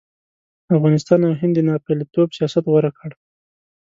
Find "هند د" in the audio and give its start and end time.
1.41-1.59